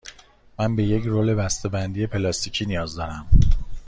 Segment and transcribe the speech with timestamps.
[0.59, 3.27] من به یک رول بسته بندی پلاستیکی نیاز دارم.